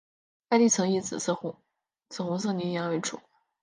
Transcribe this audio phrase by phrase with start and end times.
[0.49, 1.55] 该地层以紫红
[2.09, 3.19] 色泥岩为主。